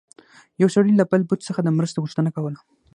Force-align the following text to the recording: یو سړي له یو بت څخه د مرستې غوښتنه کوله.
یو 0.61 0.69
سړي 0.75 0.91
له 0.97 1.05
یو 1.17 1.27
بت 1.29 1.39
څخه 1.47 1.59
د 1.63 1.69
مرستې 1.77 2.01
غوښتنه 2.03 2.29
کوله. 2.35 2.59